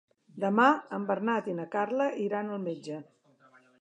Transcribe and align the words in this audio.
Demà 0.43 0.69
en 0.97 1.03
Bernat 1.11 1.49
i 1.53 1.55
na 1.59 1.67
Carla 1.77 2.07
iran 2.25 2.51
al 2.57 2.65
metge. 2.65 2.99